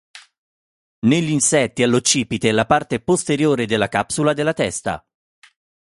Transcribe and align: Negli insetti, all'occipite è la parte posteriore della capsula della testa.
Negli 1.05 1.29
insetti, 1.29 1.83
all'occipite 1.83 2.49
è 2.49 2.51
la 2.51 2.65
parte 2.65 2.99
posteriore 3.01 3.67
della 3.67 3.87
capsula 3.87 4.33
della 4.33 4.53
testa. 4.53 5.05